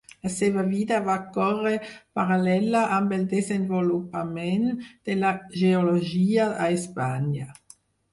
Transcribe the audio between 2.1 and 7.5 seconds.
paral·lela amb el desenvolupament de la geologia a Espanya.